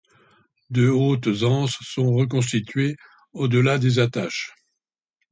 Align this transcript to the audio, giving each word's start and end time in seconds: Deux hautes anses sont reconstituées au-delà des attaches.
Deux 0.71 0.89
hautes 0.89 1.43
anses 1.43 1.77
sont 1.81 2.11
reconstituées 2.15 2.95
au-delà 3.33 3.77
des 3.77 3.99
attaches. 3.99 4.51